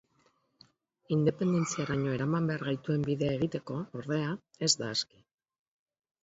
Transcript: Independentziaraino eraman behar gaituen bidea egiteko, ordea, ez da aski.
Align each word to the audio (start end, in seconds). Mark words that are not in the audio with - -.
Independentziaraino 1.15 2.15
eraman 2.19 2.47
behar 2.51 2.63
gaituen 2.69 3.05
bidea 3.11 3.37
egiteko, 3.39 3.79
ordea, 4.01 4.33
ez 4.69 4.73
da 4.81 4.91
aski. 4.97 5.23